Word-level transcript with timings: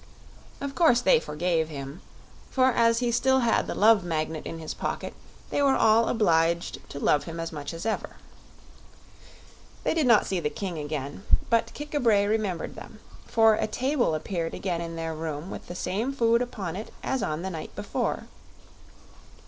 Of 0.59 0.73
coursed 0.73 1.05
they 1.05 1.19
forgave 1.19 1.69
him, 1.69 2.01
for 2.49 2.71
as 2.71 3.01
he 3.01 3.11
still 3.11 3.41
had 3.41 3.67
the 3.67 3.75
Love 3.75 4.03
Magnet 4.03 4.47
in 4.47 4.57
his 4.57 4.73
pocket 4.73 5.13
they 5.51 5.61
were 5.61 5.75
all 5.75 6.09
obliged 6.09 6.79
to 6.89 6.99
love 6.99 7.25
him 7.25 7.39
as 7.39 7.51
much 7.51 7.71
as 7.71 7.85
ever. 7.85 8.15
They 9.83 9.93
did 9.93 10.07
not 10.07 10.25
see 10.25 10.39
the 10.39 10.49
King 10.49 10.79
again, 10.79 11.23
but 11.51 11.71
Kik 11.75 11.93
a 11.93 11.99
bray 11.99 12.25
remembered 12.25 12.73
them; 12.73 12.99
for 13.27 13.53
a 13.53 13.67
table 13.67 14.15
appeared 14.15 14.55
again 14.55 14.81
in 14.81 14.95
their 14.95 15.13
room 15.13 15.51
with 15.51 15.67
the 15.67 15.75
same 15.75 16.11
food 16.13 16.41
upon 16.41 16.75
it 16.75 16.91
as 17.03 17.21
on 17.21 17.43
the 17.43 17.51
night 17.51 17.75
before. 17.75 18.23